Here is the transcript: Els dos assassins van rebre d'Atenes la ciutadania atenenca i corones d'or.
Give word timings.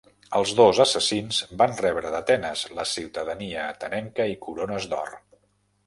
Els 0.37 0.53
dos 0.59 0.79
assassins 0.85 1.41
van 1.59 1.75
rebre 1.83 2.13
d'Atenes 2.15 2.65
la 2.81 2.89
ciutadania 2.95 3.69
atenenca 3.77 4.31
i 4.35 4.39
corones 4.49 4.93
d'or. 4.95 5.19